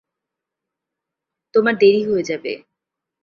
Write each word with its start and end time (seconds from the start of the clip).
তোমার 1.53 1.75
দেরি 1.75 2.01
হয়ে 2.03 2.23
যাবে। 2.23 2.53